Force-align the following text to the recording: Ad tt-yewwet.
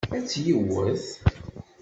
Ad 0.15 0.23
tt-yewwet. 0.25 1.05